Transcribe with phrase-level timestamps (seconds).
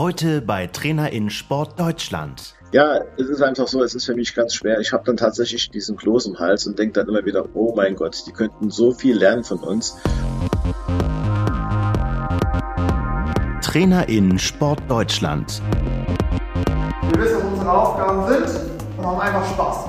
[0.00, 2.54] Heute bei Trainer in Sport Deutschland.
[2.72, 4.80] Ja, es ist einfach so, es ist für mich ganz schwer.
[4.80, 7.96] Ich habe dann tatsächlich diesen Kloß im Hals und denke dann immer wieder, oh mein
[7.96, 9.98] Gott, die könnten so viel lernen von uns.
[13.60, 15.60] Trainer in Sport Deutschland.
[17.12, 19.84] Wir wissen, was unsere Aufgaben sind und haben einfach Spaß.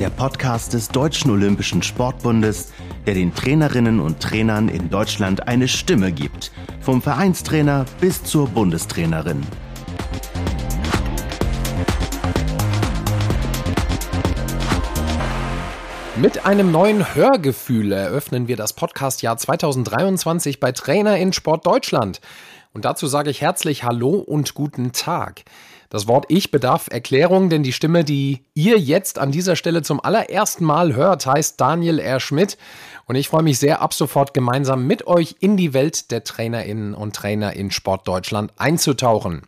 [0.00, 2.72] Der Podcast des Deutschen Olympischen Sportbundes,
[3.10, 6.52] der den Trainerinnen und Trainern in Deutschland eine Stimme gibt.
[6.80, 9.42] Vom Vereinstrainer bis zur Bundestrainerin.
[16.18, 22.20] Mit einem neuen Hörgefühl eröffnen wir das Podcastjahr 2023 bei Trainer in Sport Deutschland.
[22.72, 25.42] Und dazu sage ich herzlich Hallo und guten Tag.
[25.92, 29.98] Das Wort Ich bedarf Erklärung, denn die Stimme, die ihr jetzt an dieser Stelle zum
[29.98, 32.20] allerersten Mal hört, heißt Daniel R.
[32.20, 32.56] Schmidt.
[33.10, 36.94] Und ich freue mich sehr, ab sofort gemeinsam mit euch in die Welt der Trainerinnen
[36.94, 39.42] und Trainer in Sport Deutschland einzutauchen.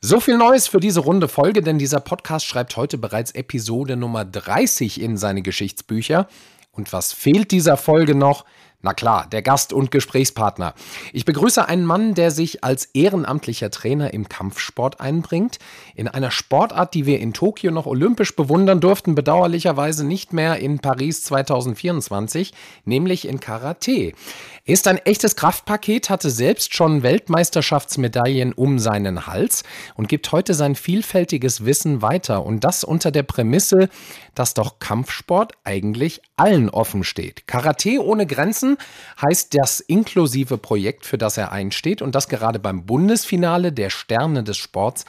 [0.00, 4.24] So viel Neues für diese runde Folge, denn dieser Podcast schreibt heute bereits Episode Nummer
[4.24, 6.28] 30 in seine Geschichtsbücher.
[6.72, 8.46] Und was fehlt dieser Folge noch?
[8.84, 10.74] Na klar, der Gast und Gesprächspartner.
[11.14, 15.58] Ich begrüße einen Mann, der sich als ehrenamtlicher Trainer im Kampfsport einbringt.
[15.94, 20.80] In einer Sportart, die wir in Tokio noch olympisch bewundern durften, bedauerlicherweise nicht mehr in
[20.80, 22.52] Paris 2024,
[22.84, 24.12] nämlich in Karate.
[24.66, 29.62] Er ist ein echtes Kraftpaket, hatte selbst schon Weltmeisterschaftsmedaillen um seinen Hals
[29.94, 32.46] und gibt heute sein vielfältiges Wissen weiter.
[32.46, 33.90] Und das unter der Prämisse,
[34.34, 37.46] dass doch Kampfsport eigentlich allen offen steht.
[37.46, 38.78] Karate ohne Grenzen
[39.20, 44.44] heißt das inklusive Projekt, für das er einsteht und das gerade beim Bundesfinale der Sterne
[44.44, 45.04] des Sports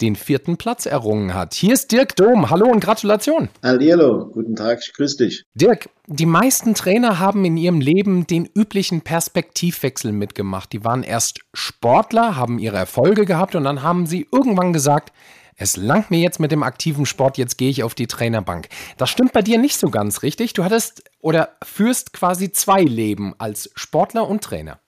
[0.00, 1.54] den vierten Platz errungen hat.
[1.54, 2.48] Hier ist Dirk Dom.
[2.48, 3.48] Hallo und Gratulation.
[3.60, 5.42] Hallihallo, guten Tag, ich grüße dich.
[5.54, 10.72] Dirk, die meisten Trainer haben in ihrem Leben den üblichen Perspektivwechsel mitgemacht.
[10.72, 15.12] Die waren erst Sportler, haben ihre Erfolge gehabt und dann haben sie irgendwann gesagt,
[15.56, 18.68] es langt mir jetzt mit dem aktiven Sport, jetzt gehe ich auf die Trainerbank.
[18.96, 20.52] Das stimmt bei dir nicht so ganz richtig.
[20.52, 24.80] Du hattest oder führst quasi zwei Leben als Sportler und Trainer.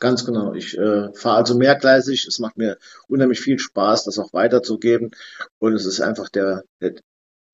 [0.00, 0.52] Ganz genau.
[0.52, 2.26] Ich äh, fahre also mehrgleisig.
[2.26, 2.76] Es macht mir
[3.08, 5.12] unheimlich viel Spaß, das auch weiterzugeben.
[5.60, 6.96] Und es ist einfach der, der,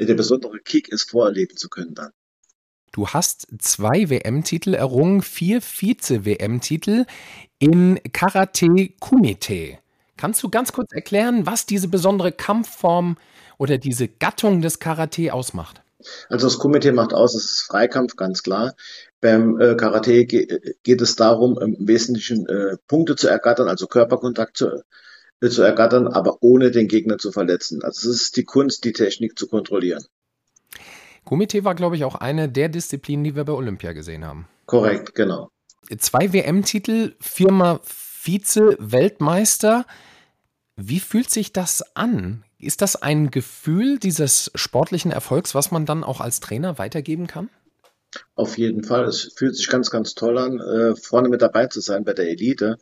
[0.00, 2.10] der besondere Kick, es vorerleben zu können dann.
[2.94, 7.06] Du hast zwei WM-Titel errungen, vier Vize-WM-Titel
[7.58, 9.78] in Karate Kumite.
[10.16, 13.16] Kannst du ganz kurz erklären, was diese besondere Kampfform
[13.58, 15.82] oder diese Gattung des Karate ausmacht?
[16.28, 18.76] Also das Kumite macht aus, es ist Freikampf, ganz klar.
[19.20, 20.46] Beim äh, Karate ge
[20.84, 24.84] geht es darum, im Wesentlichen äh, Punkte zu ergattern, also Körperkontakt zu,
[25.40, 27.82] äh, zu ergattern, aber ohne den Gegner zu verletzen.
[27.82, 30.04] Also es ist die Kunst, die Technik zu kontrollieren.
[31.24, 34.48] Kumite war, glaube ich, auch eine der Disziplinen, die wir bei Olympia gesehen haben.
[34.66, 35.50] Korrekt, genau.
[35.98, 39.84] Zwei WM-Titel, viermal Vize-Weltmeister.
[40.76, 42.44] Wie fühlt sich das an?
[42.58, 47.50] Ist das ein Gefühl dieses sportlichen Erfolgs, was man dann auch als Trainer weitergeben kann?
[48.34, 49.04] Auf jeden Fall.
[49.04, 52.28] Es fühlt sich ganz, ganz toll an, äh, vorne mit dabei zu sein bei der
[52.28, 52.78] Elite.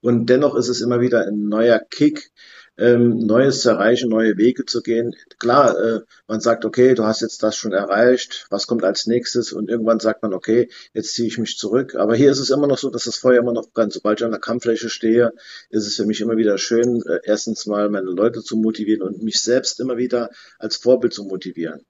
[0.00, 2.32] Und dennoch ist es immer wieder ein neuer Kick,
[2.78, 5.14] ähm, Neues zu erreichen, neue Wege zu gehen.
[5.38, 9.52] Klar, äh, man sagt, okay, du hast jetzt das schon erreicht, was kommt als nächstes?
[9.52, 11.94] Und irgendwann sagt man, okay, jetzt ziehe ich mich zurück.
[11.94, 13.92] Aber hier ist es immer noch so, dass das Feuer immer noch brennt.
[13.92, 15.32] Sobald ich an der Kampffläche stehe,
[15.70, 19.22] ist es für mich immer wieder schön, äh, erstens mal meine Leute zu motivieren und
[19.22, 21.80] mich selbst immer wieder als Vorbild zu motivieren.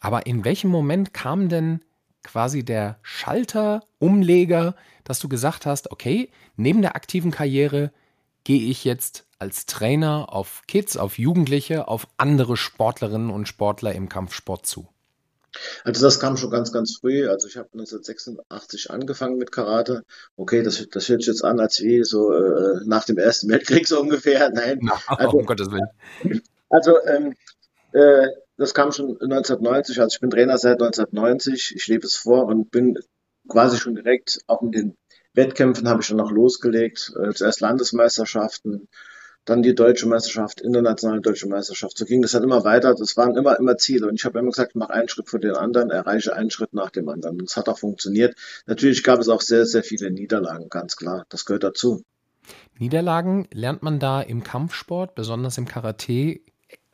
[0.00, 1.80] Aber in welchem Moment kam denn
[2.22, 7.90] quasi der Schalter, Umleger, dass du gesagt hast, okay, neben der aktiven Karriere
[8.48, 14.08] gehe ich jetzt als Trainer auf Kids, auf Jugendliche, auf andere Sportlerinnen und Sportler im
[14.08, 14.88] Kampfsport zu?
[15.84, 17.28] Also das kam schon ganz, ganz früh.
[17.28, 20.02] Also ich habe 1986 angefangen mit Karate.
[20.36, 23.86] Okay, das, das hört sich jetzt an, als wie so äh, nach dem Ersten Weltkrieg
[23.86, 24.48] so ungefähr.
[24.54, 24.78] Nein.
[24.80, 26.40] Na, also, um Gottes Willen.
[26.70, 27.34] Also ähm,
[27.92, 30.00] äh, das kam schon 1990.
[30.00, 31.74] Also ich bin Trainer seit 1990.
[31.76, 32.98] Ich lebe es vor und bin
[33.46, 34.96] quasi schon direkt auch mit den
[35.38, 37.12] Wettkämpfen habe ich schon noch losgelegt.
[37.16, 38.88] Äh, zuerst Landesmeisterschaften,
[39.46, 41.96] dann die deutsche Meisterschaft, internationale deutsche Meisterschaft.
[41.96, 42.94] So ging das dann immer weiter.
[42.94, 44.06] Das waren immer, immer Ziele.
[44.08, 46.90] Und ich habe immer gesagt, mach einen Schritt vor den anderen, erreiche einen Schritt nach
[46.90, 47.40] dem anderen.
[47.40, 48.36] Und es hat auch funktioniert.
[48.66, 51.24] Natürlich gab es auch sehr, sehr viele Niederlagen, ganz klar.
[51.30, 52.02] Das gehört dazu.
[52.78, 56.40] Niederlagen lernt man da im Kampfsport, besonders im Karate,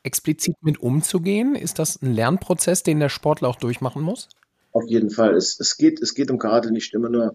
[0.04, 1.56] explizit mit umzugehen?
[1.56, 4.28] Ist das ein Lernprozess, den der Sportler auch durchmachen muss?
[4.72, 5.34] Auf jeden Fall.
[5.34, 7.34] Es, es, geht, es geht im Karate nicht immer nur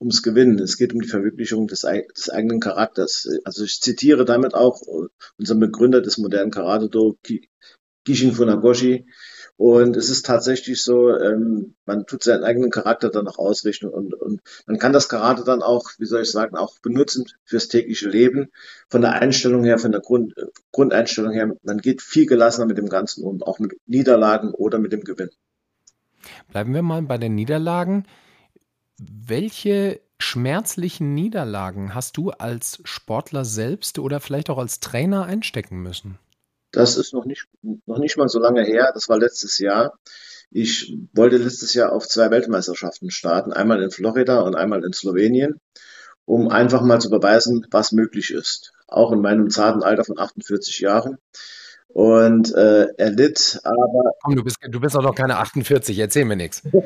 [0.00, 0.58] ums Gewinnen.
[0.58, 1.86] Es geht um die Verwirklichung des,
[2.16, 3.28] des eigenen Charakters.
[3.44, 4.80] Also ich zitiere damit auch
[5.38, 7.18] unseren Begründer des modernen Karate-Do,
[8.04, 9.06] Gishin Funagoshi.
[9.56, 14.14] Und es ist tatsächlich so, ähm, man tut seinen eigenen Charakter dann auch ausrichten und,
[14.14, 18.08] und man kann das Karate dann auch, wie soll ich sagen, auch benutzen fürs tägliche
[18.08, 18.48] Leben.
[18.88, 20.32] Von der Einstellung her, von der Grund,
[20.72, 24.94] Grundeinstellung her, man geht viel gelassener mit dem Ganzen um, auch mit Niederlagen oder mit
[24.94, 25.28] dem Gewinn.
[26.48, 28.06] Bleiben wir mal bei den Niederlagen.
[29.02, 36.18] Welche schmerzlichen Niederlagen hast du als Sportler selbst oder vielleicht auch als Trainer einstecken müssen?
[36.70, 37.46] Das ist noch nicht,
[37.86, 38.90] noch nicht mal so lange her.
[38.92, 39.98] Das war letztes Jahr.
[40.50, 45.60] Ich wollte letztes Jahr auf zwei Weltmeisterschaften starten, einmal in Florida und einmal in Slowenien,
[46.26, 48.72] um einfach mal zu beweisen, was möglich ist.
[48.86, 51.16] Auch in meinem zarten Alter von 48 Jahren.
[51.92, 54.12] Und äh, er litt aber.
[54.22, 56.62] Komm, du bist, du bist auch noch keine 48, erzähl mir nichts.
[56.70, 56.78] du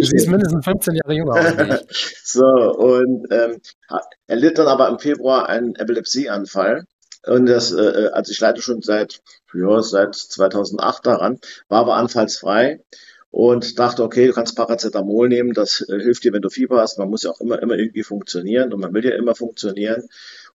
[0.00, 1.84] siehst mindestens 15 Jahre jünger aus.
[2.24, 3.60] so, und ähm,
[4.26, 6.86] er litt dann aber im Februar einen Epilepsieanfall
[7.26, 9.20] und das, äh, äh, also ich leite schon seit,
[9.54, 11.38] ja, seit 2008 daran,
[11.68, 12.80] war aber anfallsfrei
[13.34, 17.00] und dachte, okay, du kannst Paracetamol nehmen, das äh, hilft dir, wenn du Fieber hast.
[17.00, 20.04] Man muss ja auch immer, immer irgendwie funktionieren und man will ja immer funktionieren.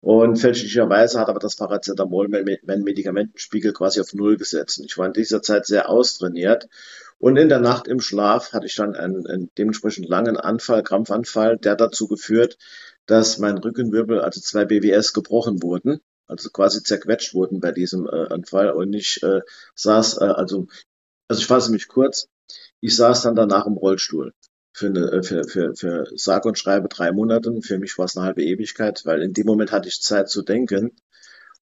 [0.01, 4.79] Und fälschlicherweise hat aber das Paracetamol meinen Medikamentenspiegel quasi auf Null gesetzt.
[4.79, 6.69] Und ich war in dieser Zeit sehr austrainiert.
[7.19, 11.59] Und in der Nacht im Schlaf hatte ich dann einen, einen dementsprechend langen Anfall, Krampfanfall,
[11.59, 12.59] der dazu geführt,
[13.07, 18.29] dass mein Rückenwirbel, also zwei BWS, gebrochen wurden also quasi zerquetscht wurden bei diesem äh,
[18.29, 18.71] Anfall.
[18.71, 19.41] Und ich äh,
[19.75, 20.69] saß, äh, also,
[21.27, 22.29] also ich fasse mich kurz,
[22.81, 24.33] ich saß dann danach im Rollstuhl
[24.73, 27.53] für, eine, äh, für, für, für sag und schreibe drei Monate.
[27.63, 30.43] Für mich war es eine halbe Ewigkeit, weil in dem Moment hatte ich Zeit zu
[30.43, 30.93] denken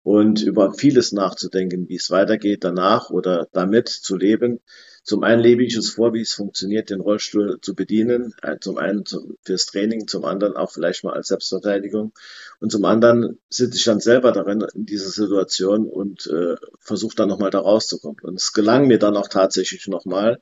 [0.04, 4.60] und über vieles nachzudenken, wie es weitergeht danach oder damit zu leben.
[5.04, 8.34] Zum einen lebe ich es vor, wie es funktioniert, den Rollstuhl zu bedienen.
[8.42, 9.04] Äh, zum einen
[9.44, 12.14] fürs Training, zum anderen auch vielleicht mal als Selbstverteidigung.
[12.60, 17.30] Und zum anderen sitze ich dann selber darin in dieser Situation und äh, versuche dann
[17.30, 18.20] nochmal da rauszukommen.
[18.22, 20.42] Und es gelang mir dann auch tatsächlich nochmal.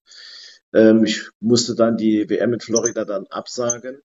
[0.73, 4.01] Ähm, ich musste dann die WM in Florida dann absagen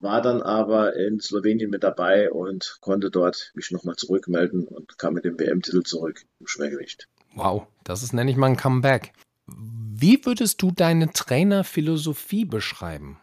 [0.00, 5.14] war dann aber in Slowenien mit dabei und konnte dort mich nochmal zurückmelden und kam
[5.14, 7.08] mit dem WM-Titel zurück im Schwergewicht.
[7.34, 9.12] Wow, das ist nenne ich mal ein Comeback.
[9.46, 13.18] Wie würdest du deine Trainerphilosophie beschreiben?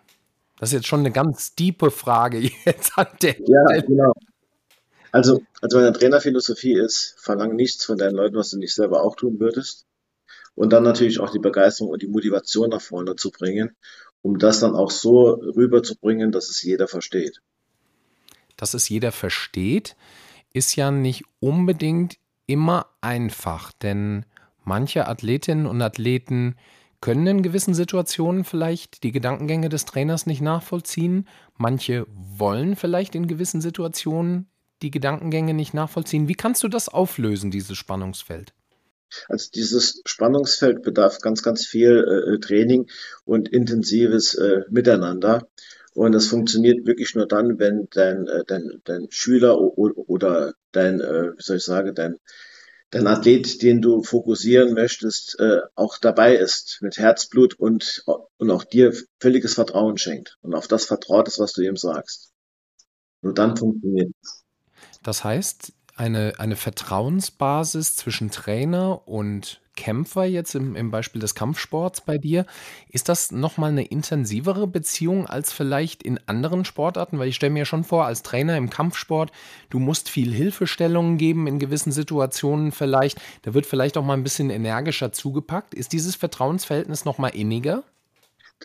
[0.59, 4.13] Das ist jetzt schon eine ganz tiefe Frage jetzt an der Ja, genau.
[5.11, 9.15] Also, also meine Trainerphilosophie ist, verlang nichts von deinen Leuten, was du nicht selber auch
[9.15, 9.85] tun würdest.
[10.55, 13.75] Und dann natürlich auch die Begeisterung und die Motivation nach vorne zu bringen,
[14.21, 17.41] um das dann auch so rüberzubringen, dass es jeder versteht.
[18.57, 19.95] Dass es jeder versteht,
[20.53, 22.17] ist ja nicht unbedingt
[22.47, 24.25] immer einfach, denn
[24.65, 26.55] Manche Athletinnen und Athleten
[26.99, 31.27] können in gewissen Situationen vielleicht die Gedankengänge des Trainers nicht nachvollziehen.
[31.55, 34.49] Manche wollen vielleicht in gewissen Situationen
[34.81, 36.27] die Gedankengänge nicht nachvollziehen.
[36.27, 38.55] Wie kannst du das auflösen, dieses Spannungsfeld?
[39.27, 42.89] Also dieses Spannungsfeld bedarf ganz, ganz viel äh, Training
[43.23, 45.47] und intensives äh, Miteinander.
[45.93, 51.31] Und das funktioniert wirklich nur dann, wenn dein, äh, dein, dein Schüler oder dein, äh,
[51.37, 52.17] wie soll ich sagen, dein,
[52.89, 58.03] dein Athlet, den du fokussieren möchtest, äh, auch dabei ist mit Herzblut und,
[58.37, 62.31] und auch dir völliges Vertrauen schenkt und auf das vertraut ist, was du ihm sagst.
[63.21, 64.43] Nur dann funktioniert es.
[65.01, 72.01] Das heißt, eine, eine Vertrauensbasis zwischen Trainer und Kämpfer jetzt im, im Beispiel des Kampfsports
[72.01, 72.45] bei dir,
[72.89, 77.19] ist das nochmal eine intensivere Beziehung als vielleicht in anderen Sportarten?
[77.19, 79.31] Weil ich stelle mir schon vor, als Trainer im Kampfsport,
[79.69, 83.19] du musst viel Hilfestellungen geben in gewissen Situationen vielleicht.
[83.43, 85.73] Da wird vielleicht auch mal ein bisschen energischer zugepackt.
[85.73, 87.83] Ist dieses Vertrauensverhältnis nochmal inniger?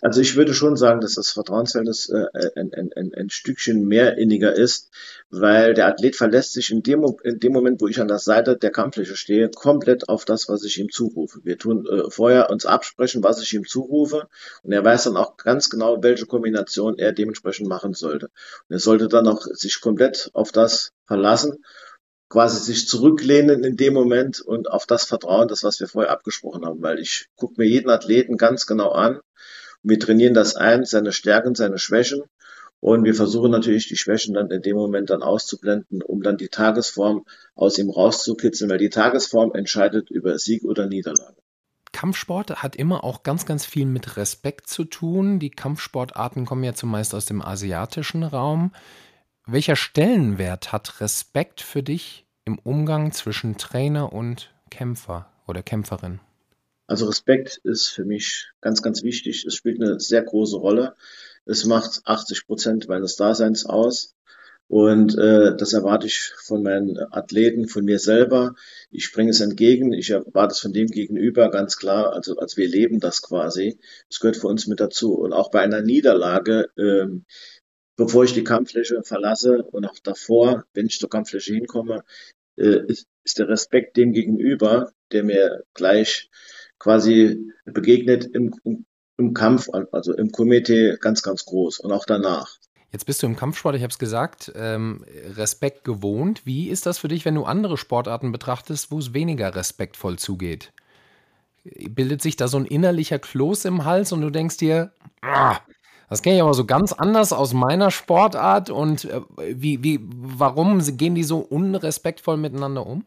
[0.02, 4.54] Also ich würde schon sagen, dass das Vertrauensverhältnis äh, ein, ein, ein, Stückchen mehr inniger
[4.54, 4.90] ist,
[5.30, 8.56] weil der Athlet verlässt sich in dem, in dem Moment, wo ich an der Seite
[8.56, 11.40] der Kampffläche stehe, komplett auf das, was ich ihm zurufe.
[11.42, 14.28] Wir tun äh, vorher uns absprechen, was ich ihm zurufe
[14.62, 18.26] und er weiß dann auch ganz genau, welche Kombination er dementsprechend machen sollte.
[18.68, 21.58] Und er sollte dann auch sich komplett auf das verlassen
[22.30, 26.64] quasi sich zurücklehnen in dem Moment und auf das vertrauen, das, was wir vorher abgesprochen
[26.64, 29.20] haben, weil ich gucke mir jeden Athleten ganz genau an
[29.82, 32.22] wir trainieren das ein, seine Stärken, seine Schwächen.
[32.80, 36.48] Und wir versuchen natürlich die Schwächen dann in dem Moment dann auszublenden, um dann die
[36.48, 41.36] Tagesform aus ihm rauszukitzeln, weil die Tagesform entscheidet über Sieg oder Niederlage.
[41.92, 45.38] Kampfsport hat immer auch ganz, ganz viel mit Respekt zu tun.
[45.38, 48.72] Die Kampfsportarten kommen ja zumeist aus dem asiatischen Raum.
[49.46, 56.20] Welcher Stellenwert hat Respekt für dich im Umgang zwischen Trainer und Kämpfer oder Kämpferin?
[56.90, 59.44] Also Respekt ist für mich ganz, ganz wichtig.
[59.46, 60.96] Es spielt eine sehr große Rolle.
[61.44, 64.16] Es macht 80 Prozent meines Daseins aus.
[64.66, 68.56] Und äh, das erwarte ich von meinen Athleten, von mir selber.
[68.90, 69.92] Ich bringe es entgegen.
[69.92, 72.12] Ich erwarte es von dem Gegenüber ganz klar.
[72.12, 73.78] Also, als wir leben das quasi.
[74.08, 75.14] Das gehört für uns mit dazu.
[75.14, 77.24] Und auch bei einer Niederlage, ähm,
[77.94, 82.02] bevor ich die Kampffläche verlasse und auch davor, wenn ich zur Kampffläche hinkomme,
[82.56, 86.30] äh, ist, ist der Respekt dem gegenüber, der mir gleich
[86.80, 88.52] quasi begegnet im,
[89.16, 92.56] im, Kampf, also im Komitee, ganz, ganz groß und auch danach.
[92.90, 95.04] Jetzt bist du im Kampfsport, ich habe es gesagt, ähm,
[95.36, 96.44] Respekt gewohnt.
[96.44, 100.72] Wie ist das für dich, wenn du andere Sportarten betrachtest, wo es weniger respektvoll zugeht?
[101.62, 105.60] Bildet sich da so ein innerlicher Kloß im Hals und du denkst dir, ah,
[106.08, 110.80] das kenne ich aber so ganz anders aus meiner Sportart und äh, wie, wie, warum
[110.96, 113.04] gehen die so unrespektvoll miteinander um?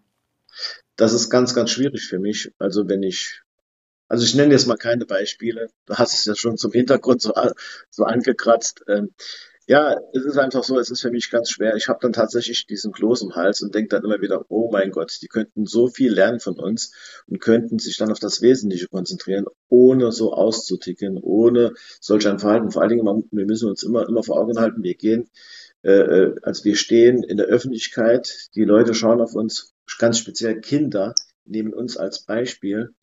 [0.96, 2.53] Das ist ganz, ganz schwierig für mich.
[2.60, 3.42] Also wenn ich
[4.07, 5.69] also ich nenne jetzt mal keine Beispiele.
[5.86, 7.33] Du hast es ja schon zum Hintergrund so,
[7.89, 8.83] so angekratzt.
[8.88, 9.13] Ähm,
[9.65, 11.75] ja, es ist einfach so, es ist für mich ganz schwer.
[11.77, 14.91] Ich habe dann tatsächlich diesen Kloß im Hals und denke dann immer wieder, oh mein
[14.91, 16.93] Gott, die könnten so viel lernen von uns
[17.27, 22.72] und könnten sich dann auf das Wesentliche konzentrieren, ohne so auszuticken, ohne solch ein Verhalten.
[22.72, 25.29] Vor allen Dingen, wir müssen uns immer, immer vor Augen halten, wir gehen,
[25.83, 30.60] äh, äh, als wir stehen in der Öffentlichkeit, die Leute schauen auf uns, ganz speziell
[30.60, 32.93] Kinder, nehmen uns als Beispiel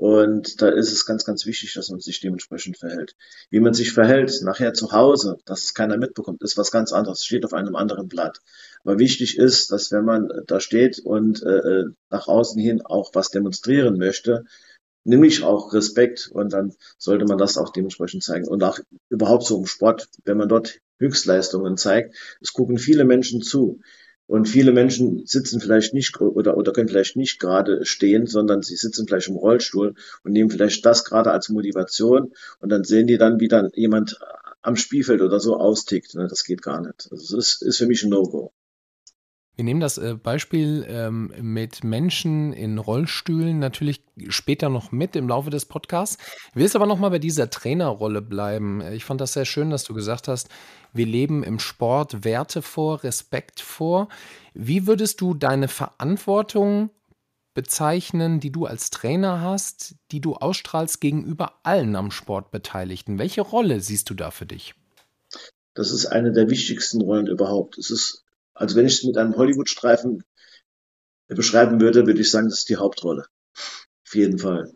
[0.00, 3.16] und da ist es ganz, ganz wichtig, dass man sich dementsprechend verhält.
[3.50, 7.22] Wie man sich verhält nachher zu Hause, dass es keiner mitbekommt, ist was ganz anderes,
[7.22, 8.40] steht auf einem anderen Blatt.
[8.82, 13.10] Aber wichtig ist, dass wenn man da steht und äh, äh, nach außen hin auch
[13.12, 14.46] was demonstrieren möchte,
[15.04, 18.48] nämlich auch Respekt und dann sollte man das auch dementsprechend zeigen.
[18.48, 18.78] Und auch
[19.10, 23.82] überhaupt so im Sport, wenn man dort Höchstleistungen zeigt, es gucken viele Menschen zu.
[24.30, 28.76] Und viele Menschen sitzen vielleicht nicht oder, oder können vielleicht nicht gerade stehen, sondern sie
[28.76, 33.18] sitzen vielleicht im Rollstuhl und nehmen vielleicht das gerade als Motivation und dann sehen die
[33.18, 34.20] dann, wie dann jemand
[34.62, 36.14] am Spielfeld oder so austickt.
[36.14, 36.28] Ne?
[36.28, 37.08] Das geht gar nicht.
[37.10, 38.52] Also das ist, ist für mich ein No-Go.
[39.60, 44.00] Wir nehmen das äh, Beispiel ähm, mit Menschen in Rollstühlen natürlich
[44.30, 46.16] später noch mit im Laufe des Podcasts.
[46.48, 48.80] Ich will jetzt aber nochmal bei dieser Trainerrolle bleiben.
[48.94, 50.48] Ich fand das sehr schön, dass du gesagt hast,
[50.94, 54.08] wir leben im Sport Werte vor, Respekt vor.
[54.54, 56.88] Wie würdest du deine Verantwortung
[57.52, 63.18] bezeichnen, die du als Trainer hast, die du ausstrahlst gegenüber allen am Sport Beteiligten?
[63.18, 64.74] Welche Rolle siehst du da für dich?
[65.74, 67.76] Das ist eine der wichtigsten Rollen überhaupt.
[67.76, 68.24] Es ist,
[68.60, 70.22] also wenn ich es mit einem Hollywood-Streifen
[71.28, 73.24] beschreiben würde, würde ich sagen, das ist die Hauptrolle.
[74.06, 74.70] Auf jeden Fall.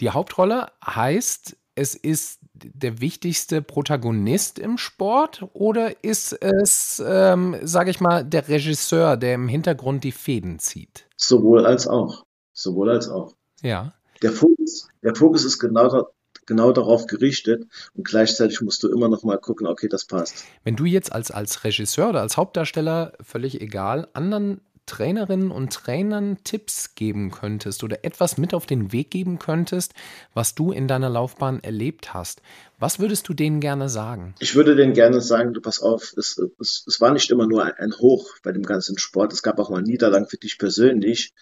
[0.00, 7.90] Die Hauptrolle heißt, es ist der wichtigste Protagonist im Sport oder ist es, ähm, sage
[7.90, 11.06] ich mal, der Regisseur, der im Hintergrund die Fäden zieht?
[11.16, 12.24] Sowohl als auch.
[12.54, 13.34] Sowohl als auch.
[13.60, 13.92] Ja.
[14.22, 16.08] Der Fokus, der Fokus ist genau,
[16.44, 20.44] genau darauf gerichtet und gleichzeitig musst du immer noch mal gucken, okay, das passt.
[20.64, 26.38] Wenn du jetzt als, als Regisseur oder als Hauptdarsteller, völlig egal, anderen Trainerinnen und Trainern
[26.44, 29.94] Tipps geben könntest oder etwas mit auf den Weg geben könntest,
[30.32, 32.40] was du in deiner Laufbahn erlebt hast,
[32.78, 34.34] was würdest du denen gerne sagen?
[34.38, 37.64] Ich würde denen gerne sagen, du pass auf, es, es, es war nicht immer nur
[37.64, 41.32] ein Hoch bei dem ganzen Sport, es gab auch mal Niederlagen für dich persönlich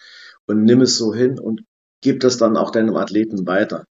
[0.47, 1.61] und nimm es so hin und
[2.01, 3.85] gib das dann auch deinem Athleten weiter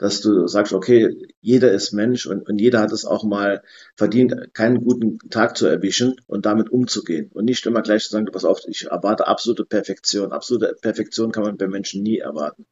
[0.00, 3.62] dass du sagst, okay, jeder ist Mensch und, und jeder hat es auch mal
[3.96, 7.30] verdient, keinen guten Tag zu erwischen und damit umzugehen.
[7.34, 10.32] Und nicht immer gleich zu sagen, pass auf, ich erwarte absolute Perfektion.
[10.32, 12.64] Absolute Perfektion kann man bei Menschen nie erwarten.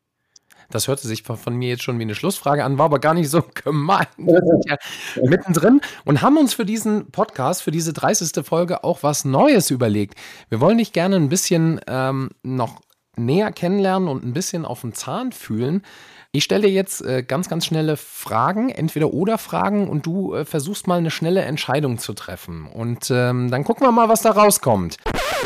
[0.70, 3.28] Das hörte sich von mir jetzt schon wie eine Schlussfrage an, war aber gar nicht
[3.28, 4.06] so gemein.
[4.16, 4.76] Wir sind ja
[5.22, 8.42] mittendrin und haben uns für diesen Podcast, für diese 30.
[8.42, 10.14] Folge auch was Neues überlegt.
[10.48, 12.80] Wir wollen dich gerne ein bisschen ähm, noch
[13.16, 15.82] näher kennenlernen und ein bisschen auf den Zahn fühlen.
[16.30, 20.44] Ich stelle dir jetzt äh, ganz, ganz schnelle Fragen, entweder oder Fragen, und du äh,
[20.44, 22.66] versuchst mal eine schnelle Entscheidung zu treffen.
[22.66, 24.98] Und ähm, dann gucken wir mal, was da rauskommt.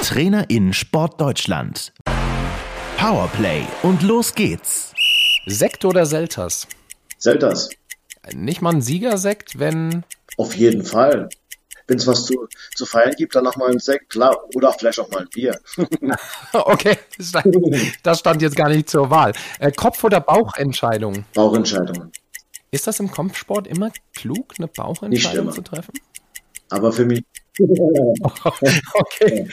[0.03, 1.93] Trainer in Sport Deutschland.
[2.97, 4.93] Powerplay und los geht's.
[5.47, 6.67] Sekt oder Selters?
[7.17, 7.71] Selters.
[8.35, 10.03] Nicht mal ein Siegersekt, wenn.
[10.37, 11.29] Auf jeden Fall
[11.93, 14.99] wenn es was zu, zu feiern gibt, dann noch mal ein Sekt, klar, oder vielleicht
[14.99, 15.61] auch mal ein Bier.
[16.53, 17.57] okay, das stand,
[18.03, 19.33] das stand, jetzt gar nicht zur Wahl.
[19.59, 21.27] Äh, Kopf- oder Bauchentscheidung?
[21.35, 22.11] Bauchentscheidung.
[22.71, 25.93] Ist das im Kampfsport immer klug, eine Bauchentscheidung zu treffen?
[26.71, 27.23] Aber für mich.
[28.95, 29.47] okay.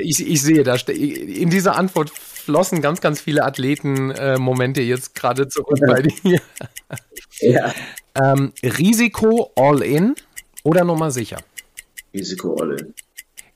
[0.00, 5.80] Ich, ich, sehe, da in dieser Antwort flossen ganz, ganz viele Athleten-Momente jetzt gerade zurück
[5.84, 6.40] bei dir.
[7.40, 7.74] Ja.
[8.14, 10.14] Ähm, Risiko all in
[10.62, 11.38] oder Nummer sicher?
[12.12, 12.94] Risiko all in.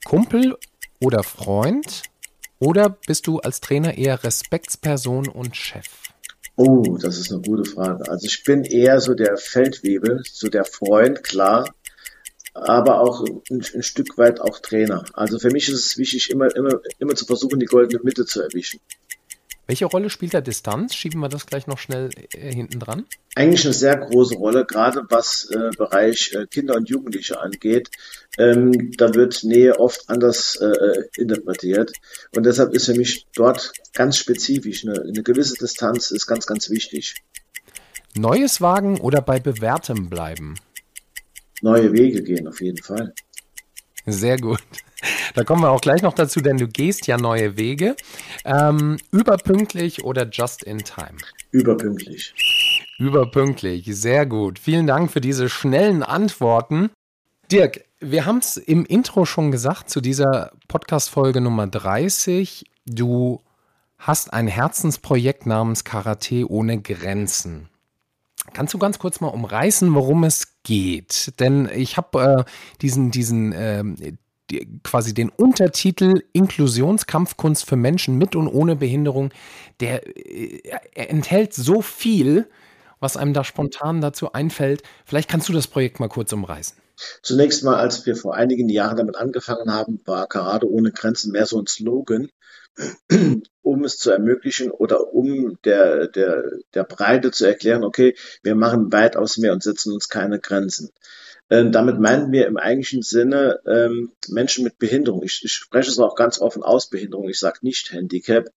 [0.05, 0.57] Kumpel
[1.01, 2.03] oder Freund?
[2.59, 5.87] Oder bist du als Trainer eher Respektsperson und Chef?
[6.57, 8.09] Oh, das ist eine gute Frage.
[8.09, 11.75] Also ich bin eher so der Feldwebel, so der Freund, klar.
[12.55, 15.05] aber auch ein, ein, Stück weit auch Trainer.
[15.15, 18.41] Also für mich ist es wichtig, immer, immer, immer zu versuchen, die goldene Mitte zu
[18.41, 18.79] erwischen.
[19.67, 20.95] Welche Rolle spielt da Distanz?
[20.95, 23.05] Schieben wir das gleich noch schnell äh, hinten dran?
[23.35, 27.91] Eigentlich eine sehr große Rolle, gerade was äh, Bereich äh, Kinder und Jugendliche angeht.
[28.39, 31.93] Ähm, da wird Nähe oft anders äh, interpretiert.
[32.37, 36.69] Und deshalb ist für mich dort ganz spezifisch eine, eine gewisse Distanz ist ganz, ganz
[36.69, 37.15] wichtig.
[38.15, 40.57] Neues wagen oder bei bewährtem bleiben?
[41.63, 43.15] Neue Wege gehen, auf jeden Fall.
[44.07, 44.61] Sehr gut.
[45.35, 47.97] Da kommen wir auch gleich noch dazu, denn du gehst ja neue Wege.
[48.45, 51.17] Ähm, überpünktlich oder just in time?
[51.51, 52.35] Überpünktlich.
[52.99, 54.59] Überpünktlich, sehr gut.
[54.59, 56.91] Vielen Dank für diese schnellen Antworten.
[57.51, 62.65] Dirk, wir haben es im Intro schon gesagt zu dieser Podcast-Folge Nummer 30.
[62.87, 63.41] Du
[63.99, 67.69] hast ein Herzensprojekt namens Karate ohne Grenzen.
[68.53, 71.41] Kannst du ganz kurz mal umreißen, worum es geht?
[71.41, 72.51] Denn ich habe äh,
[72.83, 73.83] diesen, diesen äh,
[74.51, 79.31] die, quasi den Untertitel Inklusionskampfkunst für Menschen mit und ohne Behinderung.
[79.81, 80.61] Der äh,
[80.95, 82.49] enthält so viel,
[83.01, 84.83] was einem da spontan dazu einfällt.
[85.05, 86.77] Vielleicht kannst du das Projekt mal kurz umreißen.
[87.23, 91.47] Zunächst mal, als wir vor einigen Jahren damit angefangen haben, war Karate ohne Grenzen mehr
[91.47, 92.29] so ein Slogan,
[93.63, 98.93] um es zu ermöglichen oder um der, der, der Breite zu erklären, okay, wir machen
[98.93, 100.91] weitaus mehr und setzen uns keine Grenzen.
[101.51, 105.23] Ähm, damit meinen wir im eigentlichen Sinne ähm, Menschen mit Behinderung.
[105.23, 107.29] Ich, ich spreche es auch ganz offen aus Behinderung.
[107.29, 108.49] Ich sage nicht Handicap,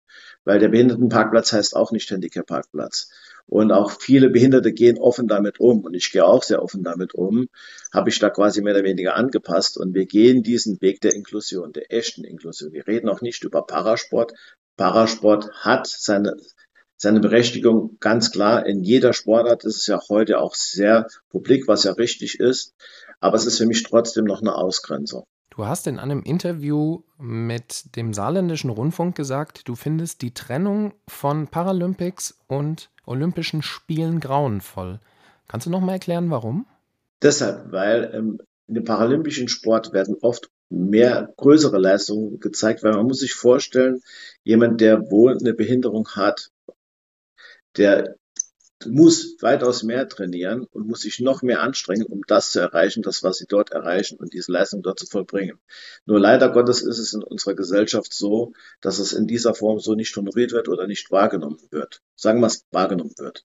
[0.44, 3.10] weil der Behindertenparkplatz heißt auch nicht Handicap-Parkplatz.
[3.46, 5.80] Und auch viele Behinderte gehen offen damit um.
[5.80, 7.48] Und ich gehe auch sehr offen damit um.
[7.92, 9.78] Habe ich da quasi mehr oder weniger angepasst.
[9.78, 12.72] Und wir gehen diesen Weg der Inklusion, der echten Inklusion.
[12.72, 14.32] Wir reden auch nicht über Parasport.
[14.76, 16.36] Parasport hat seine,
[16.98, 18.66] seine Berechtigung ganz klar.
[18.66, 22.74] In jeder Sportart ist es ja heute auch sehr publik, was ja richtig ist.
[23.20, 25.24] Aber es ist für mich trotzdem noch eine Ausgrenzung.
[25.50, 31.48] Du hast in einem Interview mit dem Saarländischen Rundfunk gesagt, du findest die Trennung von
[31.48, 35.00] Paralympics und Olympischen Spielen grauenvoll.
[35.48, 36.66] Kannst du noch mal erklären, warum?
[37.22, 38.38] Deshalb, weil ähm,
[38.68, 44.00] in dem paralympischen Sport werden oft mehr größere Leistungen gezeigt, weil man muss sich vorstellen,
[44.44, 46.50] jemand, der wohl eine Behinderung hat,
[47.76, 48.16] der
[48.86, 53.22] muss weitaus mehr trainieren und muss sich noch mehr anstrengen, um das zu erreichen, das,
[53.24, 55.58] was sie dort erreichen und diese Leistung dort zu vollbringen.
[56.06, 59.94] Nur leider Gottes ist es in unserer Gesellschaft so, dass es in dieser Form so
[59.94, 62.02] nicht honoriert wird oder nicht wahrgenommen wird.
[62.14, 63.44] Sagen wir es, wahrgenommen wird.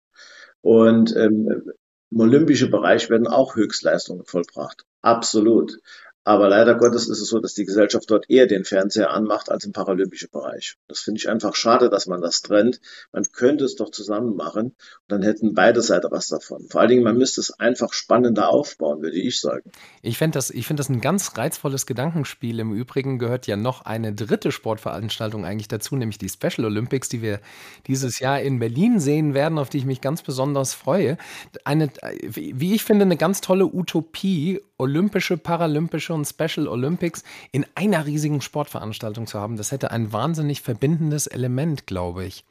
[0.61, 1.71] Und ähm,
[2.11, 4.85] im olympischen Bereich werden auch Höchstleistungen vollbracht.
[5.01, 5.79] Absolut.
[6.25, 9.65] Aber leider Gottes ist es so, dass die Gesellschaft dort eher den Fernseher anmacht als
[9.65, 10.77] im paralympischen Bereich.
[10.87, 12.79] Das finde ich einfach schade, dass man das trennt.
[13.11, 14.75] Man könnte es doch zusammen machen und
[15.07, 16.67] dann hätten beide Seiten was davon.
[16.69, 19.69] Vor allen Dingen, man müsste es einfach spannender aufbauen, würde ich sagen.
[20.01, 22.59] Ich finde das, ich das ein ganz reizvolles Gedankenspiel.
[22.59, 27.21] Im Übrigen gehört ja noch eine dritte Sportveranstaltung eigentlich dazu, nämlich die Special Olympics, die
[27.21, 27.41] wir
[27.87, 31.17] dieses Jahr in Berlin sehen werden, auf die ich mich ganz besonders freue.
[31.65, 31.89] Eine,
[32.25, 38.41] wie ich finde, eine ganz tolle Utopie, olympische, paralympische und Special Olympics in einer riesigen
[38.41, 42.45] Sportveranstaltung zu haben, das hätte ein wahnsinnig verbindendes Element, glaube ich.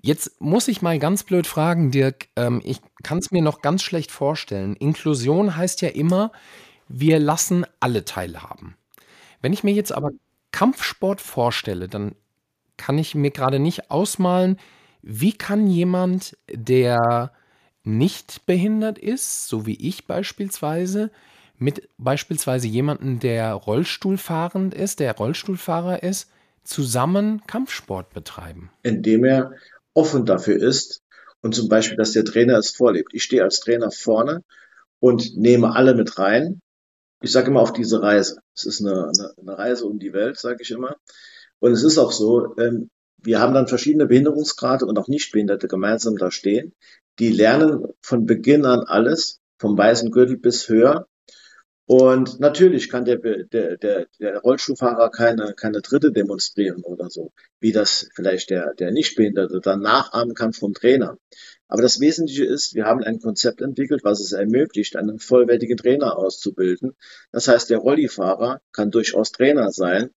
[0.00, 3.82] Jetzt muss ich mal ganz blöd fragen, Dirk, ähm, ich kann es mir noch ganz
[3.82, 4.76] schlecht vorstellen.
[4.76, 6.32] Inklusion heißt ja immer,
[6.88, 8.76] wir lassen alle teilhaben.
[9.40, 10.10] Wenn ich mir jetzt aber
[10.52, 12.14] Kampfsport vorstelle, dann
[12.76, 14.58] kann ich mir gerade nicht ausmalen,
[15.02, 17.32] wie kann jemand, der
[17.84, 21.10] nicht behindert ist, so wie ich beispielsweise,
[21.62, 26.28] mit beispielsweise jemandem, der Rollstuhlfahrend ist, der Rollstuhlfahrer ist,
[26.64, 28.70] zusammen Kampfsport betreiben?
[28.82, 29.52] Indem er
[29.94, 31.02] offen dafür ist
[31.40, 33.12] und zum Beispiel, dass der Trainer es vorlebt.
[33.14, 34.42] Ich stehe als Trainer vorne
[35.00, 36.60] und nehme alle mit rein.
[37.20, 38.40] Ich sage immer auf diese Reise.
[38.54, 40.96] Es ist eine, eine, eine Reise um die Welt, sage ich immer.
[41.60, 46.16] Und es ist auch so, ähm, wir haben dann verschiedene Behinderungsgrade und auch Nichtbehinderte gemeinsam
[46.16, 46.74] da stehen.
[47.18, 51.06] Die lernen von Beginn an alles, vom weißen Gürtel bis höher.
[51.94, 57.70] Und natürlich kann der, der, der, der Rollstuhlfahrer keine, keine Dritte demonstrieren oder so, wie
[57.70, 61.18] das vielleicht der, der Nichtbehinderte dann nachahmen kann vom Trainer.
[61.68, 66.16] Aber das Wesentliche ist, wir haben ein Konzept entwickelt, was es ermöglicht, einen vollwertigen Trainer
[66.16, 66.96] auszubilden.
[67.30, 70.12] Das heißt, der Rollifahrer kann durchaus Trainer sein.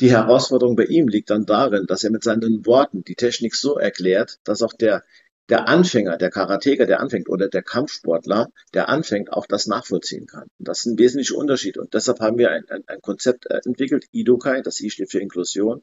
[0.00, 3.78] Die Herausforderung bei ihm liegt dann darin, dass er mit seinen Worten die Technik so
[3.78, 5.02] erklärt, dass auch der
[5.50, 10.48] der Anfänger, der Karateka, der anfängt, oder der Kampfsportler, der anfängt, auch das nachvollziehen kann.
[10.58, 11.76] Und das ist ein wesentlicher Unterschied.
[11.76, 15.20] Und deshalb haben wir ein, ein, ein Konzept äh, entwickelt, IDOKAI, das I steht für
[15.20, 15.82] Inklusion,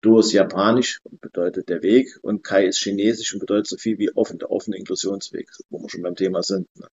[0.00, 3.98] Do ist japanisch und bedeutet der Weg und Kai ist chinesisch und bedeutet so viel
[3.98, 6.68] wie offen, der offene Inklusionsweg, wo wir schon beim Thema sind.
[6.78, 6.86] Ne?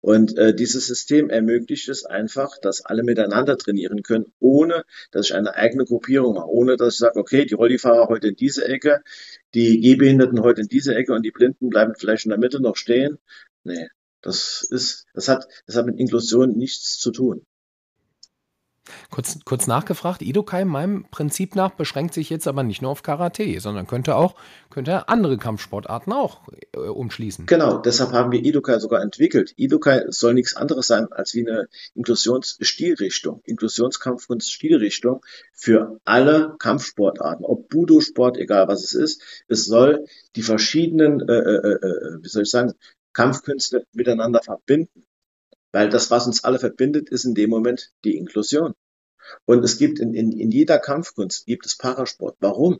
[0.00, 5.34] Und äh, dieses System ermöglicht es einfach, dass alle miteinander trainieren können, ohne dass ich
[5.34, 9.02] eine eigene Gruppierung mache, ohne dass ich sage, okay, die Rollifahrer heute in diese Ecke,
[9.54, 12.76] die Gehbehinderten heute in diese Ecke und die Blinden bleiben vielleicht in der Mitte noch
[12.76, 13.18] stehen.
[13.64, 13.88] Nee,
[14.22, 17.44] das ist, das hat, das hat mit Inklusion nichts zu tun.
[19.10, 23.60] Kurz, kurz nachgefragt, Idokai meinem Prinzip nach beschränkt sich jetzt aber nicht nur auf Karate,
[23.60, 24.34] sondern könnte auch
[24.70, 26.40] könnte andere Kampfsportarten auch
[26.72, 27.46] äh, umschließen.
[27.46, 29.54] Genau, deshalb haben wir Idokai sogar entwickelt.
[29.56, 38.36] Idokai soll nichts anderes sein als wie eine Inklusionsstilrichtung, Inklusionskampfkunst-Stilrichtung für alle Kampfsportarten, ob Budo-Sport,
[38.36, 39.22] egal was es ist.
[39.48, 42.74] Es soll die verschiedenen, äh, äh, äh, äh wie soll ich sagen,
[43.12, 45.06] Kampfkünste miteinander verbinden.
[45.76, 48.72] Weil das, was uns alle verbindet, ist in dem Moment die Inklusion.
[49.44, 52.34] Und es gibt in, in, in jeder Kampfkunst gibt es Parasport.
[52.40, 52.78] Warum?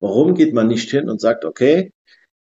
[0.00, 1.92] Warum geht man nicht hin und sagt, okay,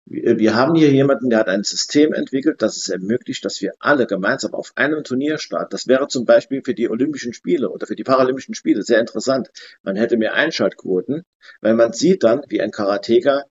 [0.04, 4.08] wir, haben hier jemanden, der hat ein System entwickelt, das es ermöglicht, dass wir alle
[4.08, 5.70] gemeinsam auf einem Turnier starten.
[5.72, 9.48] Das wäre zum Beispiel für die Olympischen Spiele oder für die Paralympischen Spiele sehr interessant.
[9.84, 11.24] Man hätte mehr Einschaltquoten,
[11.62, 13.46] weil man sieht dann, wie ein Karateka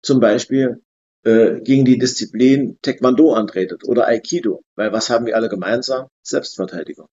[0.00, 0.80] zum Beispiel
[1.24, 4.62] äh, gegen die Disziplin Taekwondo antretet oder Aikido.
[4.74, 6.08] Weil was haben wir alle gemeinsam?
[6.22, 7.08] Selbstverteidigung.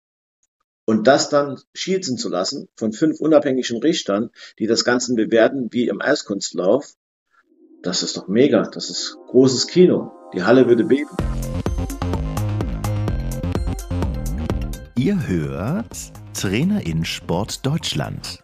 [0.84, 5.88] Und das dann schießen zu lassen von fünf unabhängigen Richtern, die das Ganze bewerten wie
[5.88, 6.94] im Eiskunstlauf,
[7.82, 8.62] das ist doch mega.
[8.62, 10.12] Das ist großes Kino.
[10.34, 11.10] Die Halle würde beben.
[14.98, 18.42] Ihr hört Trainer in Sport Deutschland.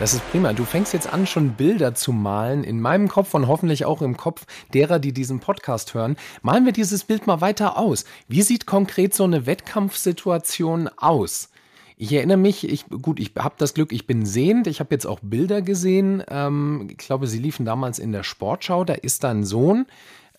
[0.00, 0.54] Das ist prima.
[0.54, 4.16] Du fängst jetzt an, schon Bilder zu malen in meinem Kopf und hoffentlich auch im
[4.16, 6.16] Kopf derer, die diesen Podcast hören.
[6.40, 8.06] Malen wir dieses Bild mal weiter aus.
[8.26, 11.50] Wie sieht konkret so eine Wettkampfsituation aus?
[11.98, 14.68] Ich erinnere mich, ich, gut, ich habe das Glück, ich bin sehend.
[14.68, 16.24] Ich habe jetzt auch Bilder gesehen.
[16.30, 18.84] Ähm, ich glaube, sie liefen damals in der Sportschau.
[18.84, 19.84] Da ist dein Sohn.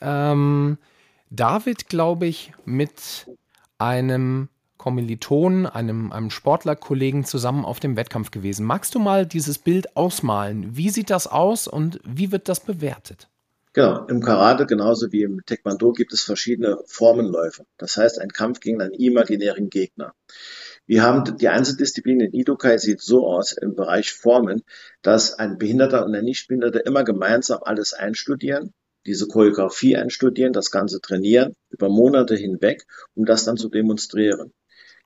[0.01, 0.79] Ähm,
[1.29, 3.27] David, glaube ich, mit
[3.77, 4.49] einem
[4.81, 8.65] Kommilitonen, einem, einem Sportlerkollegen zusammen auf dem Wettkampf gewesen.
[8.65, 10.75] Magst du mal dieses Bild ausmalen?
[10.75, 13.29] Wie sieht das aus und wie wird das bewertet?
[13.73, 17.63] Genau, im Karate genauso wie im Taekwondo gibt es verschiedene Formenläufe.
[17.77, 20.15] Das heißt, ein Kampf gegen einen imaginären Gegner.
[20.87, 24.63] Wir haben die Einzeldisziplin in Idokai sieht so aus im Bereich Formen,
[25.03, 28.73] dass ein Behinderter und ein Nichtbehinderter immer gemeinsam alles einstudieren,
[29.05, 34.51] diese Choreografie einstudieren, das Ganze trainieren über Monate hinweg, um das dann zu demonstrieren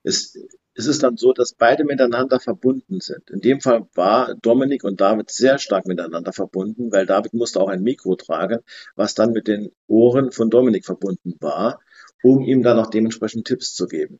[0.05, 0.37] es,
[0.75, 3.29] es ist dann so, dass beide miteinander verbunden sind.
[3.29, 7.69] In dem Fall war Dominik und David sehr stark miteinander verbunden, weil David musste auch
[7.69, 8.59] ein Mikro tragen,
[8.95, 11.79] was dann mit den Ohren von Dominik verbunden war,
[12.23, 14.19] um ihm dann auch dementsprechend Tipps zu geben.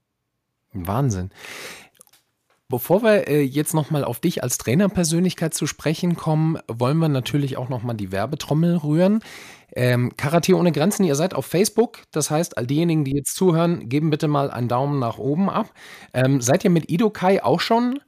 [0.74, 1.32] Wahnsinn.
[2.68, 7.58] Bevor wir äh, jetzt nochmal auf dich als Trainerpersönlichkeit zu sprechen kommen, wollen wir natürlich
[7.58, 9.20] auch nochmal die Werbetrommel rühren.
[9.76, 12.00] Ähm, Karate ohne Grenzen, ihr seid auf Facebook.
[12.12, 15.72] Das heißt, all diejenigen, die jetzt zuhören, geben bitte mal einen Daumen nach oben ab.
[16.14, 18.00] Ähm, seid ihr mit Ido Kai auch schon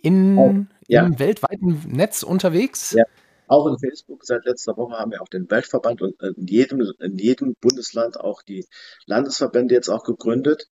[0.00, 0.54] in, oh,
[0.86, 1.04] ja.
[1.04, 2.92] im weltweiten Netz unterwegs?
[2.92, 3.02] Ja.
[3.46, 6.80] Auch in Facebook seit letzter Woche haben wir auch den Weltverband und äh, in jedem,
[7.00, 8.66] in jedem Bundesland auch die
[9.06, 10.70] Landesverbände jetzt auch gegründet.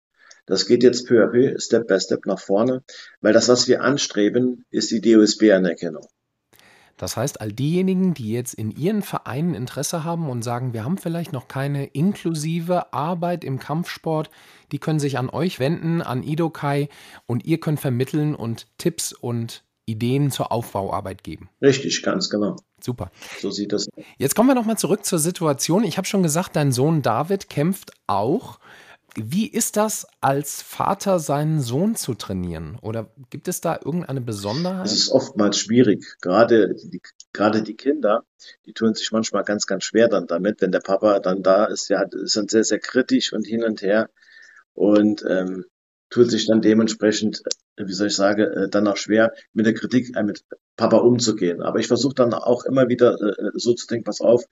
[0.47, 2.81] Das geht jetzt peu à peu, Step by Step nach vorne,
[3.21, 6.07] weil das, was wir anstreben, ist die DOSB-Anerkennung.
[6.95, 10.97] Das heißt, all diejenigen, die jetzt in ihren Vereinen Interesse haben und sagen, wir haben
[10.97, 14.31] vielleicht noch keine inklusive Arbeit im Kampfsport,
[14.71, 16.89] die können sich an euch wenden, an Idokai
[17.27, 21.49] und ihr könnt vermitteln und Tipps und Ideen zur Aufbauarbeit geben.
[21.61, 22.57] Richtig, ganz genau.
[22.81, 23.11] Super.
[23.39, 23.87] So sieht das.
[24.17, 25.83] Jetzt kommen wir nochmal zurück zur Situation.
[25.83, 28.59] Ich habe schon gesagt, dein Sohn David kämpft auch.
[29.19, 32.77] Wie ist das, als Vater seinen Sohn zu trainieren?
[32.83, 34.85] Oder gibt es da irgendeine Besonderheit?
[34.85, 36.05] Es ist oftmals schwierig.
[36.21, 37.01] Gerade die,
[37.33, 38.25] gerade die Kinder,
[38.67, 41.89] die tun sich manchmal ganz, ganz schwer dann damit, wenn der Papa dann da ist.
[41.89, 44.11] Ja, sind sehr, sehr kritisch und hin und her
[44.75, 45.65] und ähm,
[46.11, 47.41] tut sich dann dementsprechend,
[47.75, 51.63] wie soll ich sagen, äh, dann auch schwer, mit der Kritik äh, mit Papa umzugehen.
[51.63, 54.45] Aber ich versuche dann auch immer wieder äh, so zu denken, pass auf,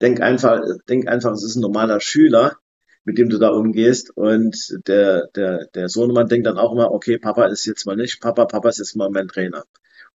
[0.00, 2.58] denk einfach, denk einfach, es ist ein normaler Schüler
[3.04, 4.10] mit dem du da umgehst.
[4.16, 8.20] Und der, der, der Sohnemann denkt dann auch immer, okay, Papa ist jetzt mal nicht
[8.20, 9.64] Papa, Papa ist jetzt mal mein Trainer.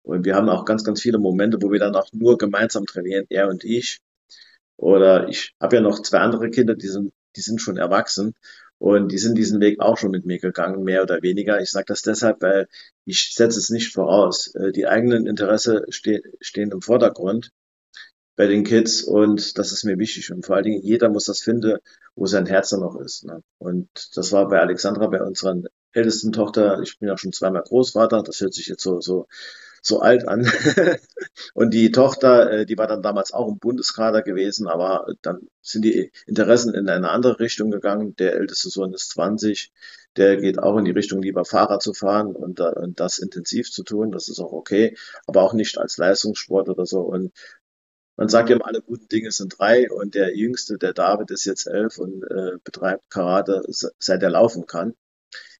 [0.02, 3.26] Und wir haben auch ganz, ganz viele Momente, wo wir dann auch nur gemeinsam trainieren,
[3.28, 3.98] er und ich.
[4.76, 8.34] Oder ich habe ja noch zwei andere Kinder, die sind, die sind schon erwachsen
[8.78, 11.60] und die sind diesen Weg auch schon mit mir gegangen, mehr oder weniger.
[11.60, 12.68] Ich sage das deshalb, weil
[13.04, 14.54] ich setze es nicht voraus.
[14.54, 17.50] Äh, die eigenen Interesse ste stehen im Vordergrund.
[18.36, 21.40] Bei den Kids und das ist mir wichtig und vor allen Dingen jeder muss das
[21.40, 21.78] finden,
[22.14, 23.24] wo sein Herz dann noch ist.
[23.24, 23.42] Ne?
[23.58, 28.22] Und das war bei Alexandra, bei unserer ältesten Tochter, ich bin ja schon zweimal Großvater,
[28.22, 29.26] das hört sich jetzt so, so,
[29.80, 30.46] so alt an.
[31.54, 35.84] und die Tochter, äh, die war dann damals auch im Bundeskader gewesen, aber dann sind
[35.84, 38.14] die Interessen in eine andere Richtung gegangen.
[38.16, 39.72] Der älteste Sohn ist 20,
[40.16, 43.82] der geht auch in die Richtung, lieber Fahrrad zu fahren und, und das intensiv zu
[43.82, 44.12] tun.
[44.12, 44.96] Das ist auch okay,
[45.26, 47.00] aber auch nicht als Leistungssport oder so.
[47.00, 47.32] Und
[48.16, 51.66] man sagt ja, alle guten Dinge sind drei und der Jüngste, der David, ist jetzt
[51.66, 54.94] elf und äh, betreibt Karate, seit er laufen kann.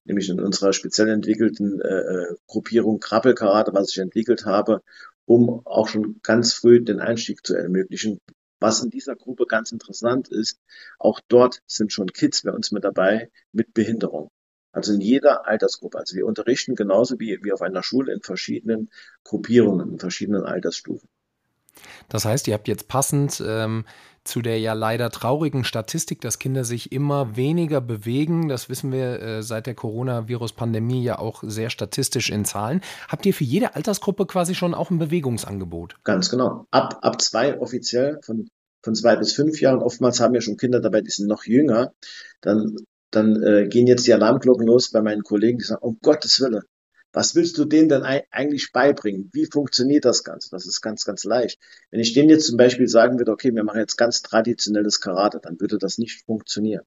[0.04, 4.82] Nämlich in unserer speziell entwickelten äh, äh Gruppierung Krabbelkarate, was ich entwickelt habe,
[5.26, 8.20] um auch schon ganz früh den Einstieg zu ermöglichen.
[8.58, 10.58] Was in dieser Gruppe ganz interessant ist,
[10.98, 14.30] auch dort sind schon Kids bei uns mit dabei mit Behinderung.
[14.72, 15.98] Also in jeder Altersgruppe.
[15.98, 18.90] Also wir unterrichten genauso wie, wie auf einer Schule in verschiedenen
[19.24, 21.08] Gruppierungen, in verschiedenen Altersstufen.
[22.08, 23.84] Das heißt, ihr habt jetzt passend ähm,
[24.24, 29.20] zu der ja leider traurigen Statistik, dass Kinder sich immer weniger bewegen, das wissen wir
[29.20, 34.26] äh, seit der Coronavirus-Pandemie ja auch sehr statistisch in Zahlen, habt ihr für jede Altersgruppe
[34.26, 35.96] quasi schon auch ein Bewegungsangebot?
[36.04, 36.66] Ganz genau.
[36.70, 38.48] Ab, ab zwei offiziell, von,
[38.82, 39.82] von zwei bis fünf Jahren.
[39.82, 41.92] Oftmals haben wir schon Kinder dabei, die sind noch jünger.
[42.40, 42.76] Dann
[43.12, 46.62] dann äh, gehen jetzt die Alarmglocken los bei meinen Kollegen, die sagen, um Gottes Willen,
[47.16, 49.30] was willst du denen denn eigentlich beibringen?
[49.32, 50.50] Wie funktioniert das Ganze?
[50.50, 51.58] Das ist ganz, ganz leicht.
[51.90, 55.40] Wenn ich denen jetzt zum Beispiel sagen würde, okay, wir machen jetzt ganz traditionelles Karate,
[55.42, 56.84] dann würde das nicht funktionieren.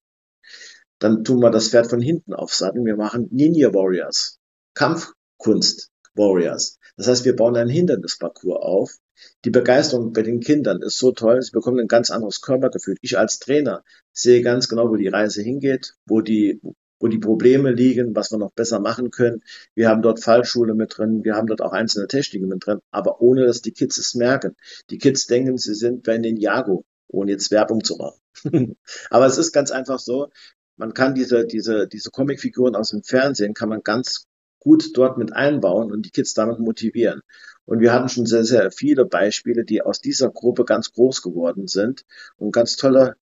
[1.00, 2.86] Dann tun wir das Pferd von hinten aufsatteln.
[2.86, 4.38] Wir machen Ninja Warriors,
[4.76, 6.78] Kampfkunst Warriors.
[6.96, 8.98] Das heißt, wir bauen einen Hindernisparcours auf.
[9.46, 12.98] Die Begeisterung bei den Kindern ist so toll, sie bekommen ein ganz anderes Körpergefühl.
[13.02, 16.62] Ich als Trainer sehe ganz genau, wo die Reise hingeht, wo die,
[17.00, 19.42] wo die Probleme liegen, was wir noch besser machen können.
[19.76, 23.22] Wir haben dort Fallschule mit drin, wir haben dort auch einzelne Techniken mit drin, aber
[23.22, 24.56] ohne, dass die Kids es merken.
[24.90, 28.78] Die Kids denken, sie sind bei den Jago, ohne jetzt Werbung zu machen.
[29.10, 30.30] aber es ist ganz einfach so,
[30.78, 34.28] man kann diese, diese, diese Comicfiguren aus dem Fernsehen, kann man ganz
[34.60, 37.22] gut dort mit einbauen und die Kids damit motivieren.
[37.66, 41.68] Und wir hatten schon sehr, sehr viele Beispiele, die aus dieser Gruppe ganz groß geworden
[41.68, 42.04] sind
[42.38, 43.16] und ganz tolle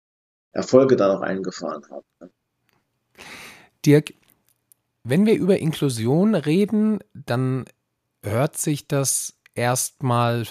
[0.52, 2.32] Erfolge da noch eingefahren haben.
[3.88, 4.14] Dirk,
[5.06, 7.64] wenn wir über Inklusion reden, dann
[8.22, 10.46] hört sich das erstmal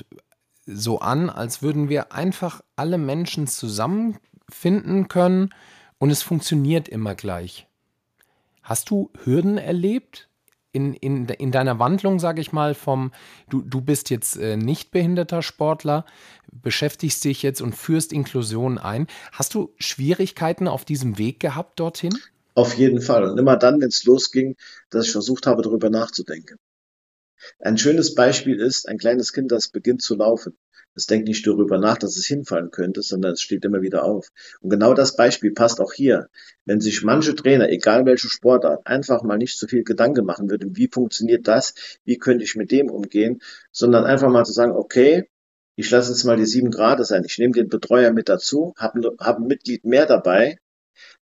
[0.64, 5.50] so an, als würden wir einfach alle Menschen zusammenfinden können
[5.98, 7.66] und es funktioniert immer gleich.
[8.62, 10.30] Hast du Hürden erlebt
[10.72, 13.12] in, in, in deiner Wandlung, sage ich mal, vom,
[13.50, 16.06] du, du bist jetzt äh, nicht behinderter Sportler,
[16.50, 19.06] beschäftigst dich jetzt und führst Inklusion ein.
[19.32, 22.14] Hast du Schwierigkeiten auf diesem Weg gehabt dorthin?
[22.56, 23.24] Auf jeden Fall.
[23.24, 24.56] Und immer dann, wenn es losging,
[24.88, 26.56] dass ich versucht habe, darüber nachzudenken.
[27.58, 30.56] Ein schönes Beispiel ist ein kleines Kind, das beginnt zu laufen.
[30.94, 34.30] Es denkt nicht darüber nach, dass es hinfallen könnte, sondern es steht immer wieder auf.
[34.62, 36.30] Und genau das Beispiel passt auch hier.
[36.64, 40.74] Wenn sich manche Trainer, egal welche Sportart, einfach mal nicht so viel Gedanken machen würden,
[40.78, 41.74] wie funktioniert das,
[42.06, 45.28] wie könnte ich mit dem umgehen, sondern einfach mal zu sagen, okay,
[45.74, 49.14] ich lasse jetzt mal die sieben Grad sein, ich nehme den Betreuer mit dazu, habe
[49.18, 50.58] hab ein Mitglied mehr dabei,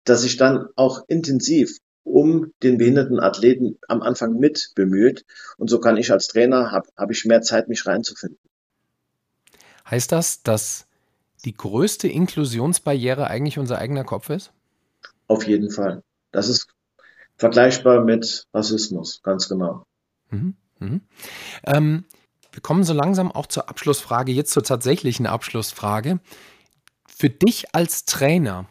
[0.03, 5.25] dass ich dann auch intensiv um den behinderten Athleten am Anfang mit bemüht.
[5.57, 8.39] Und so kann ich als Trainer, habe hab ich mehr Zeit, mich reinzufinden.
[9.89, 10.85] Heißt das, dass
[11.45, 14.51] die größte Inklusionsbarriere eigentlich unser eigener Kopf ist?
[15.27, 16.03] Auf jeden Fall.
[16.31, 16.67] Das ist
[17.37, 19.85] vergleichbar mit Rassismus, ganz genau.
[20.29, 21.01] Mhm, mhm.
[21.65, 22.05] Ähm,
[22.51, 26.19] wir kommen so langsam auch zur Abschlussfrage, jetzt zur tatsächlichen Abschlussfrage.
[27.07, 28.67] Für dich als Trainer,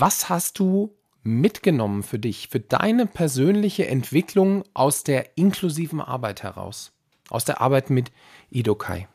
[0.00, 6.92] was hast du mitgenommen für dich, für deine persönliche Entwicklung aus der inklusiven Arbeit heraus,
[7.30, 8.10] aus der Arbeit mit
[8.50, 9.08] Idokai?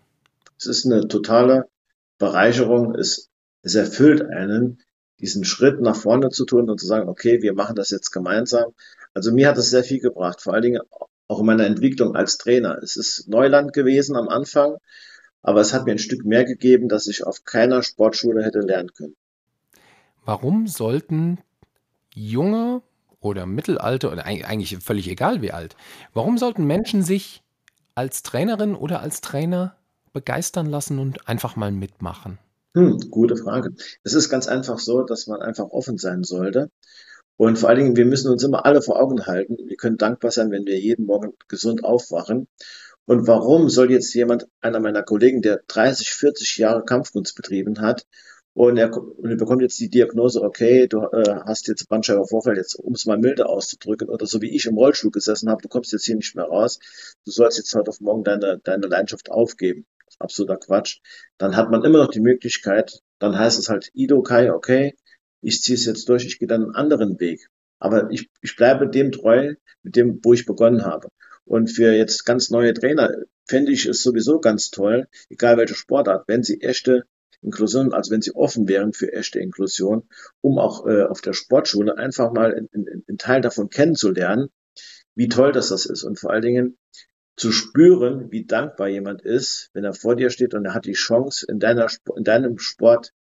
[0.58, 1.66] Es ist eine totale
[2.18, 2.96] Bereicherung.
[2.96, 3.30] Es,
[3.62, 4.80] es erfüllt einen,
[5.20, 8.72] diesen Schritt nach vorne zu tun und zu sagen, okay, wir machen das jetzt gemeinsam.
[9.14, 10.82] Also mir hat es sehr viel gebracht, vor allen Dingen
[11.28, 12.78] auch in meiner Entwicklung als Trainer.
[12.82, 14.78] Es ist Neuland gewesen am Anfang,
[15.42, 18.94] aber es hat mir ein Stück mehr gegeben, dass ich auf keiner Sportschule hätte lernen
[18.94, 19.16] können.
[20.30, 21.40] Warum sollten
[22.14, 22.84] junge
[23.20, 25.76] oder mittelalte oder eigentlich völlig egal wie alt,
[26.14, 27.42] warum sollten Menschen sich
[27.96, 29.76] als Trainerin oder als Trainer
[30.14, 32.38] begeistern lassen und einfach mal mitmachen?
[32.76, 33.74] Hm, gute Frage.
[34.04, 36.70] Es ist ganz einfach so, dass man einfach offen sein sollte.
[37.36, 39.58] Und vor allen Dingen, wir müssen uns immer alle vor Augen halten.
[39.66, 42.48] Wir können dankbar sein, wenn wir jeden Morgen gesund aufwachen.
[43.06, 48.06] Und warum soll jetzt jemand, einer meiner Kollegen, der 30, 40 Jahre Kampfkunst betrieben hat,
[48.54, 52.76] und er, und er bekommt jetzt die Diagnose, okay, du äh, hast jetzt Bandscheibenvorfall, jetzt
[52.76, 55.92] um es mal milde auszudrücken, oder so wie ich im Rollstuhl gesessen habe, du kommst
[55.92, 56.80] jetzt hier nicht mehr raus,
[57.26, 59.86] du sollst jetzt heute auf morgen deine, deine Leidenschaft aufgeben.
[60.18, 61.00] absoluter Quatsch.
[61.38, 64.96] Dann hat man immer noch die Möglichkeit, dann heißt es halt Ido Kai, okay,
[65.42, 67.48] ich ziehe es jetzt durch, ich gehe dann einen anderen Weg.
[67.80, 71.08] Aber ich, ich bleibe dem treu, mit dem, wo ich begonnen habe.
[71.46, 73.16] Und für jetzt ganz neue Trainer
[73.48, 77.06] fände ich es sowieso ganz toll, egal welche Sportart, wenn sie echte
[77.42, 80.08] Inklusion, also wenn sie offen wären für echte Inklusion,
[80.42, 84.50] um auch äh, auf der Sportschule einfach mal einen Teil davon kennenzulernen,
[85.16, 86.78] wie toll das das ist und vor allen Dingen
[87.36, 90.94] zu spüren, wie dankbar jemand ist, wenn er vor dir steht und er hat die
[90.94, 93.14] Chance, in, deiner, in deinem Sport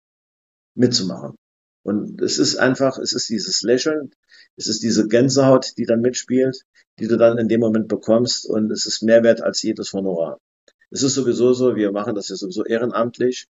[0.74, 1.37] mitzumachen.
[1.85, 4.11] Und es ist einfach, es ist dieses Lächeln,
[4.57, 6.62] es ist diese Gänsehaut, die dann mitspielt,
[6.98, 10.38] die du dann in dem Moment bekommst und es ist mehr wert als jedes Honorar.
[10.90, 13.46] Es ist sowieso so, wir machen das ja sowieso ehrenamtlich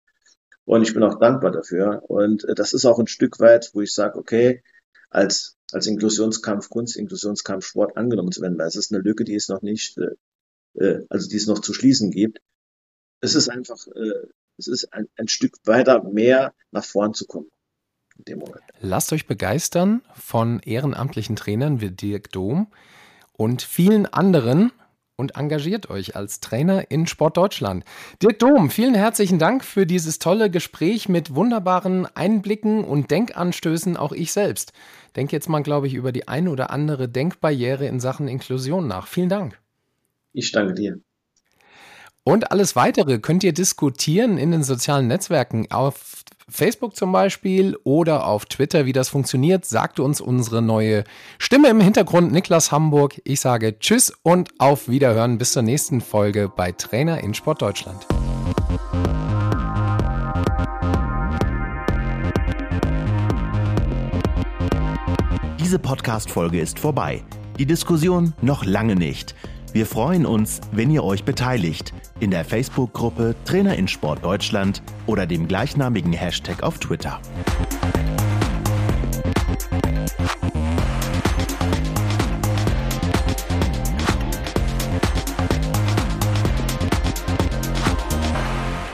[0.68, 2.02] und ich bin auch dankbar dafür.
[2.08, 4.62] Und äh, das ist auch ein Stück weit, wo ich sage, okay,
[5.08, 9.34] als, als Inklusionskampf Kunst, Inklusionskampf Sport angenommen zu werden, weil es ist eine Lücke, die
[9.34, 12.42] es noch nicht, äh, äh, also die es noch zu schließen gibt.
[13.22, 14.28] Es ist einfach, äh,
[14.58, 17.48] es ist ein, ein Stück weiter mehr nach vorn zu kommen.
[18.18, 18.60] In dem Moment.
[18.80, 22.70] Lasst euch begeistern von ehrenamtlichen Trainern wie Dirk Dom
[23.32, 24.72] und vielen anderen
[25.18, 27.84] und engagiert euch als Trainer in Sport Deutschland.
[28.22, 34.12] Dirk Dom, vielen herzlichen Dank für dieses tolle Gespräch mit wunderbaren Einblicken und Denkanstößen, auch
[34.12, 34.72] ich selbst.
[35.16, 39.08] Denke jetzt mal, glaube ich, über die eine oder andere Denkbarriere in Sachen Inklusion nach.
[39.08, 39.58] Vielen Dank.
[40.32, 41.00] Ich danke dir.
[42.22, 48.26] Und alles weitere könnt ihr diskutieren in den sozialen Netzwerken auf Facebook zum Beispiel oder
[48.26, 51.04] auf Twitter, wie das funktioniert, sagt uns unsere neue
[51.38, 53.20] Stimme im Hintergrund, Niklas Hamburg.
[53.24, 58.06] Ich sage Tschüss und auf Wiederhören bis zur nächsten Folge bei Trainer in Sport Deutschland.
[65.60, 67.22] Diese Podcast-Folge ist vorbei.
[67.58, 69.34] Die Diskussion noch lange nicht.
[69.74, 75.26] Wir freuen uns, wenn ihr euch beteiligt in der Facebook-Gruppe Trainer in Sport Deutschland oder
[75.26, 77.20] dem gleichnamigen Hashtag auf Twitter.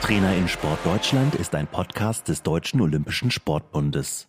[0.01, 4.23] Trainer in Sport Deutschland ist ein Podcast des Deutschen Olympischen Sportbundes.